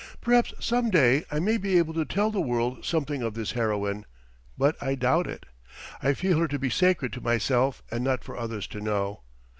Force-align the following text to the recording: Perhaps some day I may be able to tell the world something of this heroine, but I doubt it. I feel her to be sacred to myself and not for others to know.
Perhaps 0.19 0.55
some 0.59 0.89
day 0.89 1.25
I 1.29 1.37
may 1.39 1.57
be 1.57 1.77
able 1.77 1.93
to 1.93 2.05
tell 2.05 2.31
the 2.31 2.41
world 2.41 2.83
something 2.83 3.21
of 3.21 3.35
this 3.35 3.51
heroine, 3.51 4.07
but 4.57 4.75
I 4.81 4.95
doubt 4.95 5.27
it. 5.27 5.45
I 6.01 6.15
feel 6.15 6.39
her 6.39 6.47
to 6.47 6.57
be 6.57 6.71
sacred 6.71 7.13
to 7.13 7.21
myself 7.21 7.83
and 7.91 8.03
not 8.03 8.23
for 8.23 8.35
others 8.35 8.65
to 8.69 8.81
know. 8.81 9.21